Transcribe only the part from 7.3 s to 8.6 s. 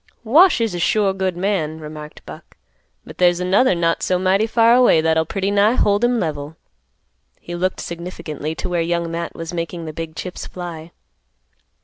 He looked significantly